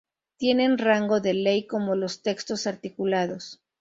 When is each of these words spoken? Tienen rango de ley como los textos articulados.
Tienen 0.37 0.79
rango 0.79 1.19
de 1.19 1.35
ley 1.35 1.67
como 1.67 1.93
los 1.93 2.23
textos 2.23 2.65
articulados. 2.65 3.61